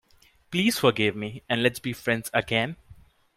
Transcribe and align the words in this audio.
Please 0.49 0.79
forgive 0.79 1.15
me, 1.15 1.43
and 1.47 1.61
let's 1.61 1.77
be 1.77 1.93
friends 1.93 2.31
again. 2.33 2.75